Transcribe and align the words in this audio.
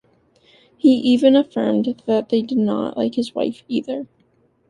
He 0.77 0.93
even 0.95 1.35
affirmed 1.35 2.01
that 2.07 2.29
they 2.29 2.41
did 2.41 2.57
not 2.57 2.97
like 2.97 3.13
his 3.13 3.35
wife 3.35 3.61
either. 3.67 4.07